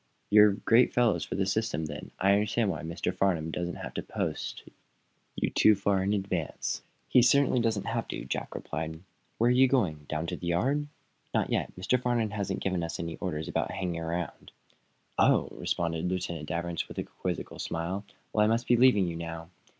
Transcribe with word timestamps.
"You're 0.31 0.53
great 0.53 0.95
fellows 0.95 1.23
for 1.25 1.45
system, 1.45 1.85
then. 1.85 2.05
So 2.05 2.11
I 2.21 2.31
understand 2.33 2.71
why 2.71 2.81
Mr. 2.81 3.13
Farnum 3.13 3.51
doesn't 3.51 3.75
have 3.75 3.93
to 3.93 4.01
post 4.01 4.63
you 5.35 5.75
far 5.75 6.01
in 6.01 6.11
advance." 6.13 6.81
"He 7.07 7.21
certainly 7.21 7.59
doesn't 7.59 7.85
have 7.85 8.07
to," 8.07 8.25
Jack 8.25 8.55
relied. 8.55 9.01
"Where 9.37 9.49
are 9.49 9.51
you 9.51 9.67
going? 9.67 10.07
Down 10.09 10.25
to 10.25 10.35
the 10.35 10.47
yard?" 10.47 10.87
"Not 11.35 11.51
yet. 11.51 11.75
Mr. 11.77 12.01
Farnum 12.01 12.31
hasn't 12.31 12.61
given 12.61 12.81
us 12.81 12.99
any 12.99 13.11
instructions 13.11 13.47
about 13.47 13.69
hanging 13.69 14.01
around." 14.01 14.51
"Oh!" 15.19 15.49
responded 15.51 16.07
Lieutenant 16.09 16.47
Danvers, 16.49 16.87
with 16.87 16.97
a 16.97 17.03
quizzical 17.03 17.59
smile. 17.59 18.03
"Well, 18.33 18.43
I 18.43 18.47
must 18.49 18.65
be 18.67 18.77
leaving 18.77 19.07
you, 19.07 19.15
now." 19.15 19.51